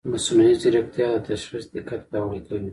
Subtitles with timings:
[0.11, 2.69] مصنوعي ځیرکتیا د تشخیص دقت پیاوړی کوي.